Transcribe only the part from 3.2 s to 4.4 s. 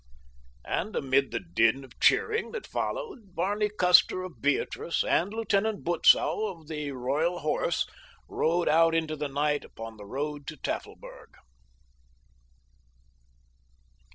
Barney Custer